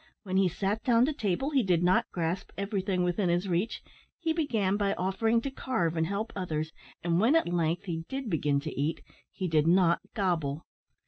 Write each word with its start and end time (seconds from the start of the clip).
When 0.23 0.37
he 0.37 0.49
sat 0.49 0.83
down 0.83 1.05
to 1.05 1.13
table 1.13 1.51
he 1.51 1.61
did 1.61 1.83
not 1.83 2.09
grasp 2.11 2.49
everything 2.57 3.03
within 3.03 3.29
his 3.29 3.47
reach; 3.47 3.83
he 4.17 4.33
began 4.33 4.75
by 4.75 4.95
offering 4.95 5.41
to 5.41 5.51
carve 5.51 5.95
and 5.95 6.07
help 6.07 6.33
others, 6.35 6.71
and 7.03 7.19
when 7.19 7.35
at 7.35 7.47
length 7.47 7.83
he 7.83 8.03
did 8.09 8.27
begin 8.27 8.59
to 8.61 8.71
eat, 8.73 9.03
he 9.31 9.47
did 9.47 9.67
not 9.67 9.99
gobble. 10.15 10.65